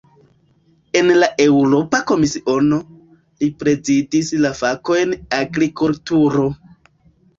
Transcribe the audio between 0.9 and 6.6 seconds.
En la Eŭropa Komisiono, li prezidis la fakojn "agrikulturo".